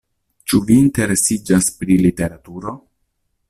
[0.51, 2.75] Ĉu vi interesiĝas pri literaturo?